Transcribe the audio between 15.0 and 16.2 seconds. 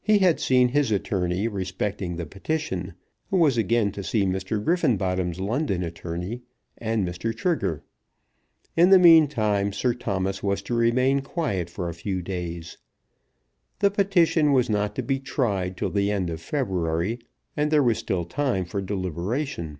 be tried till the